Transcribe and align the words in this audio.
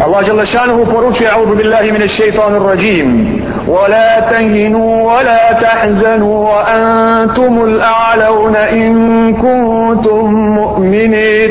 Allah 0.00 0.22
جل 0.22 0.46
شانه 0.46 0.84
poručuje 0.84 1.26
أعوذ 1.26 1.54
بالله 1.56 1.90
من 1.90 2.02
الشيطان 2.02 2.54
الرجيم 2.54 3.40
ولا 3.68 4.20
تهنوا 4.20 5.12
ولا 5.12 5.52
تحزنوا 5.52 6.50
وأنتم 6.50 7.64
الأعلون 7.64 8.56
إن 8.56 8.92
كنتم 9.34 10.34
مؤمنين 10.34 11.50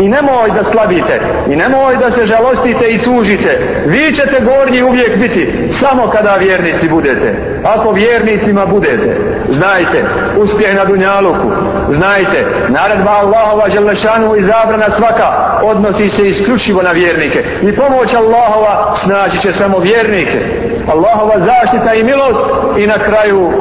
I 0.00 0.08
nemoj 0.08 0.50
da 0.54 0.64
slabite, 0.64 1.20
i 1.48 1.56
nemoj 1.56 1.96
da 1.96 2.10
se 2.10 2.26
žalostite 2.26 2.86
i 2.88 3.02
tužite. 3.02 3.58
Vi 3.86 4.12
ćete 4.12 4.40
gornji 4.44 4.82
uvijek 4.82 5.18
biti, 5.18 5.68
samo 5.70 6.06
kada 6.06 6.36
vjernici 6.36 6.88
budete. 6.88 7.34
Ako 7.64 7.92
vjernicima 7.92 8.66
budete, 8.66 9.16
znajte, 9.48 10.04
uspjeh 10.36 10.74
na 10.74 10.84
Dunjaluku, 10.84 11.50
znajte, 11.93 12.45
naredba 12.69 13.11
Allahova 13.11 13.69
želešanu 13.69 14.35
i 14.35 14.41
zabrana 14.41 14.89
svaka 14.89 15.59
odnosi 15.63 16.09
se 16.09 16.27
isključivo 16.27 16.81
na 16.81 16.91
vjernike. 16.91 17.43
I 17.61 17.75
pomoć 17.75 18.13
Allahova 18.13 18.95
snaći 18.95 19.39
će 19.39 19.53
samo 19.53 19.79
vjernike. 19.79 20.39
Allahova 20.87 21.33
zaštita 21.39 21.93
i 21.93 22.03
milost 22.03 22.39
i 22.77 22.87
na 22.87 22.97
kraju 22.97 23.51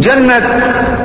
Džennet 0.00 0.44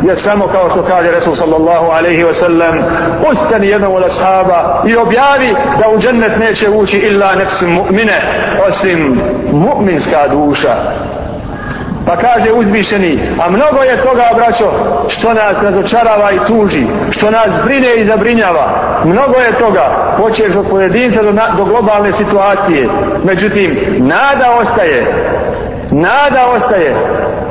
je 0.07 0.15
samo 0.15 0.47
kao 0.47 0.69
što 0.69 0.83
kaže 0.83 1.11
Resul 1.11 1.35
sallallahu 1.35 1.85
alaihi 1.85 2.23
wa 2.23 2.33
sallam 2.33 2.83
ustani 3.31 3.67
jednom 3.67 3.93
od 3.93 4.03
ashaba 4.03 4.83
i 4.87 4.95
objavi 4.95 5.55
da 5.79 5.89
u 5.89 5.99
džennet 5.99 6.39
neće 6.39 6.69
ući 6.69 6.97
illa 6.97 7.35
nefsim 7.35 7.69
mu'mine 7.69 8.21
osim 8.67 9.21
mu'minska 9.51 10.29
duša. 10.31 10.75
Pa 12.05 12.15
kaže 12.15 12.53
uzvišeni, 12.53 13.19
a 13.39 13.49
mnogo 13.49 13.83
je 13.83 14.03
toga, 14.03 14.29
braćo, 14.35 14.71
što 15.07 15.33
nas 15.33 15.57
razočarava 15.63 16.31
i 16.31 16.45
tuži, 16.47 16.87
što 17.11 17.31
nas 17.31 17.49
brine 17.65 17.95
i 17.95 18.05
zabrinjava. 18.05 18.69
Mnogo 19.05 19.35
je 19.39 19.57
toga, 19.59 20.15
počeš 20.17 20.55
od 20.55 20.69
pojedinca 20.69 21.23
do, 21.23 21.31
do 21.57 21.65
globalne 21.65 22.11
situacije. 22.11 22.87
Međutim, 23.23 23.77
nada 23.97 24.51
ostaje, 24.61 25.05
nada 25.91 26.45
ostaje 26.55 26.95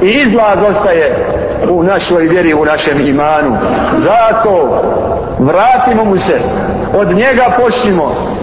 i 0.02 0.06
izlaz 0.06 0.58
ostaje 0.70 1.26
u 1.70 1.82
našoj 1.82 2.22
vjeri, 2.22 2.54
u 2.54 2.64
našem 2.64 3.06
imanu. 3.06 3.56
Zato 3.98 4.82
vratimo 5.38 6.04
mu 6.04 6.18
se, 6.18 6.38
od 6.96 7.08
njega 7.08 7.44
počnimo, 7.58 8.33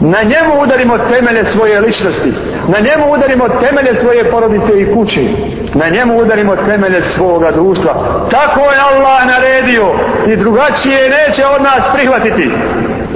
na 0.00 0.22
njemu 0.22 0.62
udarimo 0.62 0.98
temelje 0.98 1.44
svoje 1.44 1.80
ličnosti, 1.80 2.32
na 2.68 2.78
njemu 2.78 3.12
udarimo 3.12 3.48
temelje 3.48 3.94
svoje 4.00 4.30
porodice 4.30 4.80
i 4.80 4.94
kuće, 4.94 5.20
na 5.74 5.88
njemu 5.88 6.18
udarimo 6.18 6.56
temelje 6.56 7.02
svoga 7.02 7.50
društva. 7.50 8.26
Tako 8.30 8.60
je 8.60 8.80
Allah 8.92 9.26
naredio 9.26 9.86
i 10.26 10.36
drugačije 10.36 11.10
neće 11.10 11.46
od 11.46 11.62
nas 11.62 11.82
prihvatiti 11.94 12.50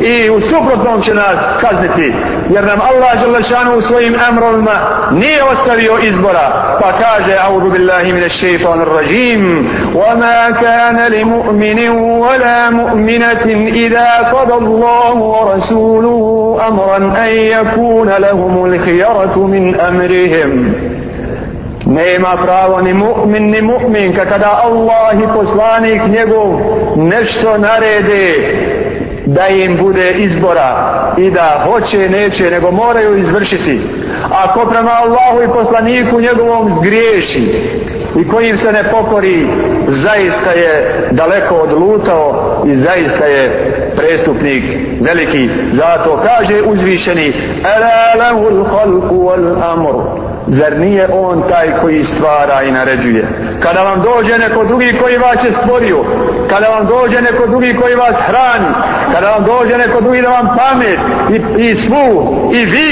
i 0.01 0.29
u 0.29 0.41
suprotnom 0.41 1.01
će 1.01 1.13
nas 1.13 1.39
kazniti 1.61 2.13
jer 2.49 2.63
nam 2.63 2.79
Allah 2.81 3.19
Želešanu 3.23 3.75
u 3.77 3.81
svojim 3.81 4.15
emrovima 4.29 4.79
nije 5.11 5.43
ostavio 5.43 5.97
izbora 6.01 6.77
pa 6.81 6.91
kaže 6.91 7.35
audu 7.47 7.69
billahi 7.69 8.13
mine 8.13 8.29
šeitan 8.29 8.85
rajim 8.95 9.69
وما 9.95 10.49
كان 10.49 11.11
لمؤمن 11.11 11.89
ولا 12.19 12.69
مؤمنة 12.69 13.45
إذا 13.67 14.09
قضى 14.33 14.53
الله 14.53 15.13
ورسوله 15.15 16.57
أمرا 16.67 16.97
أن 16.97 17.29
يكون 17.29 18.09
لهم 18.09 18.65
الخيرة 18.65 19.47
من 19.47 19.75
أمرهم 19.75 20.73
nema 21.85 22.37
pravo 22.37 22.81
ni 22.81 22.93
mu'min 22.93 23.51
ni 23.51 23.61
mu'minka 23.61 24.25
kada 24.25 24.49
Allah 24.63 25.13
i 25.23 25.27
poslanik 25.37 26.01
njegov 26.07 26.59
nešto 26.95 27.57
narede 27.57 28.25
da 29.34 29.48
im 29.48 29.76
bude 29.76 30.10
izbora 30.10 31.12
i 31.18 31.30
da 31.30 31.64
hoće 31.64 32.08
neće 32.08 32.50
nego 32.50 32.70
moraju 32.70 33.18
izvršiti. 33.18 33.80
Ako 34.30 34.70
prema 34.70 34.90
Allahu 34.90 35.42
i 35.42 35.52
poslaniku 35.58 36.20
njegovom 36.20 36.80
griješi 36.82 37.62
i 38.20 38.28
kojim 38.28 38.56
se 38.56 38.72
ne 38.72 38.90
pokori 38.90 39.46
zaista 39.88 40.50
je 40.50 40.98
daleko 41.10 41.54
odlutao 41.54 42.62
i 42.66 42.76
zaista 42.76 43.24
je 43.24 43.72
prestupnik 43.96 44.64
veliki. 45.00 45.50
Zato 45.72 46.22
kaže 46.22 46.62
uzvišeni 46.62 47.32
ala 47.64 48.24
lahul 48.24 48.64
khalqu 48.64 49.14
wal 49.14 49.72
amru. 49.72 50.02
Zar 50.46 50.78
nije 50.78 51.08
on 51.12 51.42
taj 51.48 51.80
koji 51.80 52.04
stvara 52.04 52.62
i 52.62 52.72
naređuje? 52.72 53.28
Kada 53.60 53.82
vam 53.82 54.02
dođe 54.02 54.38
neko 54.38 54.64
drugi 54.64 54.92
koji 55.02 55.18
vas 55.18 55.44
je 55.44 55.52
stvorio, 55.52 56.04
kada 56.50 56.68
vam 56.68 56.86
dođe 56.86 57.20
neko 57.22 57.46
drugi 57.46 57.76
koji 57.80 57.94
vas 57.94 58.14
hrani, 58.26 58.74
kada 59.14 59.30
vam 59.30 59.44
dođe 59.44 59.78
neko 59.78 60.00
drugi 60.00 60.22
da 60.22 60.28
vam 60.28 60.56
pamet 60.56 60.98
i, 61.30 61.62
i 61.62 61.74
svu 61.74 62.50
i 62.52 62.64
vi 62.64 62.90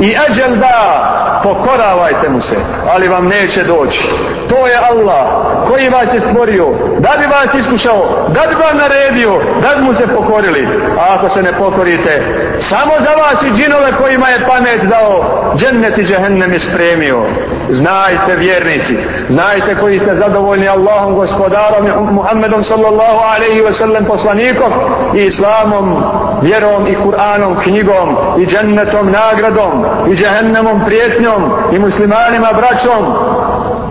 i 0.00 0.16
eđel 0.30 0.56
da 0.56 1.40
pokoravajte 1.42 2.28
mu 2.28 2.40
se 2.40 2.56
ali 2.92 3.08
vam 3.08 3.26
neće 3.28 3.64
doći. 3.64 4.10
To 4.48 4.66
je 4.66 4.76
Allah 4.76 5.26
koji 5.68 5.88
vas 5.88 6.14
je 6.14 6.20
stvorio 6.20 6.66
da 6.98 7.10
bi 7.18 7.26
vas 7.26 7.54
iskušao 7.54 8.28
da 8.28 8.40
bi 8.48 8.54
vam 8.54 8.76
naredio 8.76 9.40
da 9.62 9.68
bi 9.76 9.82
mu 9.82 9.94
se 9.94 10.06
pokorili. 10.06 10.68
A 10.98 11.14
ako 11.14 11.28
se 11.28 11.42
ne 11.42 11.52
pokorite 11.52 12.22
samo 12.58 12.92
za 12.98 13.10
vas 13.22 13.42
i 13.42 13.52
džinove 13.56 13.92
kojima 14.00 14.28
je 14.28 14.46
pamet 14.46 14.82
dao 14.82 15.24
džennet 15.56 15.98
i 15.98 16.04
džehennem 16.04 16.52
je 16.52 16.58
spremio. 16.58 17.22
Znajte 17.68 18.36
vjernici 18.38 18.96
znajte 19.28 19.76
koji 19.80 19.98
ste 19.98 20.16
zadovoljni 20.16 20.68
Allahom 20.68 21.14
gospodarom 21.14 22.14
Muhammedom 22.14 22.64
sallallahu 22.64 23.18
alaihi 23.36 23.60
ve 23.60 23.72
sellem 23.72 24.04
poslanikom 24.04 24.72
i 25.14 25.22
islamom 25.24 26.02
vjerom 26.42 26.86
i 26.86 26.96
Kur'anom 26.96 27.62
knjigom 27.62 28.16
i 28.38 28.46
džennetom 28.46 29.12
nagradom 29.12 29.86
i 30.10 30.14
džehennemom 30.14 30.84
prijetnjom 30.86 31.52
i 31.72 31.78
muslimanima 31.78 32.48
braćom. 32.52 33.04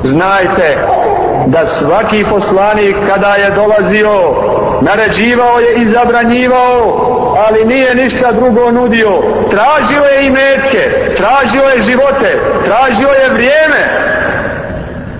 Znajte 0.03 0.77
da 1.47 1.65
svaki 1.65 2.25
poslanik 2.29 2.95
kada 3.09 3.27
je 3.27 3.51
dolazio 3.51 4.19
naređivao 4.81 5.59
je 5.59 5.75
i 5.75 5.85
zabranjivao 5.85 7.07
ali 7.47 7.65
nije 7.65 7.95
ništa 7.95 8.31
drugo 8.31 8.71
nudio. 8.71 9.09
Tražio 9.49 10.03
je 10.03 10.27
i 10.27 10.29
metke 10.29 11.13
tražio 11.17 11.63
je 11.63 11.81
živote 11.81 12.39
tražio 12.65 13.07
je 13.07 13.29
vrijeme 13.33 13.83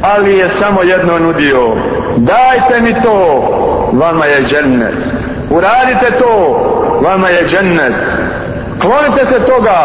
ali 0.02 0.38
je 0.38 0.50
samo 0.50 0.84
jedno 0.84 1.20
nudio. 1.20 1.76
Dajte 2.18 2.82
mi 2.82 3.02
to 3.02 3.44
vama 3.94 4.26
je 4.26 4.44
džennet. 4.44 4.96
Uradite 5.50 6.12
to 6.20 6.62
vama 7.02 7.30
je 7.30 7.48
džennet. 7.48 7.94
Klonite 8.82 9.26
se 9.26 9.46
toga 9.46 9.80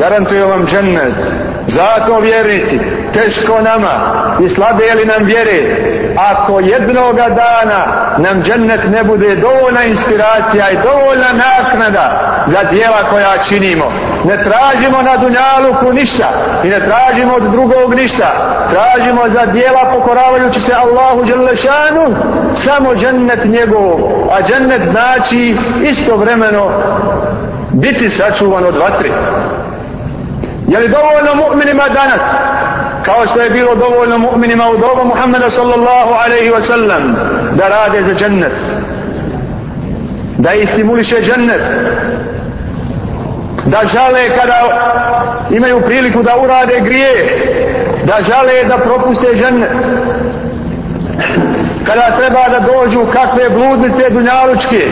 garantuju 0.00 0.48
vam 0.48 0.66
džennet. 0.66 1.14
Zato 1.66 2.20
vjernici 2.20 2.80
teško 3.12 3.60
nama 3.60 3.90
i 4.40 4.48
slabe 4.48 4.94
li 4.96 5.04
nam 5.04 5.24
vjere 5.24 5.76
ako 6.16 6.60
jednoga 6.60 7.28
dana 7.28 7.86
nam 8.18 8.42
džennet 8.42 8.80
ne 8.90 9.04
bude 9.04 9.36
dovoljna 9.36 9.84
inspiracija 9.84 10.70
i 10.70 10.76
dovoljna 10.76 11.26
naknada 11.32 12.20
za 12.46 12.70
dijela 12.70 12.98
koja 13.10 13.42
činimo 13.48 13.92
ne 14.24 14.44
tražimo 14.44 15.02
na 15.02 15.16
dunjaluku 15.16 15.92
ništa 15.92 16.28
i 16.64 16.68
ne 16.68 16.80
tražimo 16.80 17.34
od 17.34 17.42
drugog 17.42 17.94
ništa 17.94 18.32
tražimo 18.70 19.22
za 19.28 19.46
dijela 19.46 19.90
pokoravajući 19.94 20.60
se 20.60 20.72
Allahu 20.74 21.24
Đelešanu 21.24 22.16
samo 22.54 22.94
džennet 22.94 23.44
njegov 23.44 23.94
a 24.32 24.42
džennet 24.42 24.82
znači 24.90 25.56
istovremeno 25.82 26.70
biti 27.72 28.10
sačuvan 28.10 28.64
od 28.64 28.76
vatri. 28.76 29.10
Je 30.68 30.78
li 30.78 30.88
dovoljno 30.88 31.44
mu'minima 31.44 31.88
danas, 31.88 32.20
kao 33.04 33.26
što 33.26 33.40
je 33.40 33.50
bilo 33.50 33.74
dovoljno 33.74 34.18
mu'minima 34.18 34.70
u 34.70 34.78
dobu 34.78 35.04
Muhammeda 35.04 35.50
sallallahu 35.50 36.12
alaihi 36.24 36.50
wa 36.50 36.62
sallam, 36.62 37.16
da 37.52 37.68
rade 37.68 38.02
za 38.02 38.14
džennet, 38.14 38.52
da 40.38 40.52
istimuliše 40.52 41.16
džennet, 41.22 41.62
da 43.66 43.80
žale 43.92 44.28
kada 44.40 44.60
imaju 45.50 45.80
priliku 45.80 46.22
da 46.22 46.36
urade 46.42 46.80
grije, 46.80 47.38
da 48.04 48.14
žale 48.22 48.64
da 48.68 48.78
propuste 48.78 49.26
džennet, 49.34 49.70
kada 51.84 52.16
treba 52.18 52.48
da 52.48 52.60
dođu 52.60 53.00
kakve 53.12 53.50
bludnice 53.50 54.10
dunjalučke, 54.10 54.90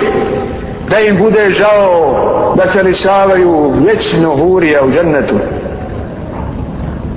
da 0.90 1.00
im 1.00 1.16
bude 1.18 1.50
žao 1.50 2.26
da 2.56 2.66
se 2.66 2.82
lišavaju 2.82 3.72
vječno 3.86 4.36
hurija 4.36 4.84
u 4.84 4.90
džennetu 4.90 5.34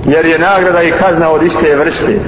jer 0.04 0.26
je 0.26 0.38
nagrada 0.38 0.82
i 0.82 0.92
kazna 0.92 1.30
od 1.30 1.42
iste 1.42 1.76
vrste. 1.76 2.18